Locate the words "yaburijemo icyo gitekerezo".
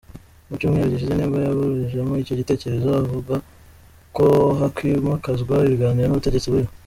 1.45-2.89